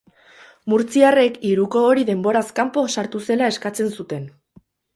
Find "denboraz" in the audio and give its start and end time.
2.09-2.43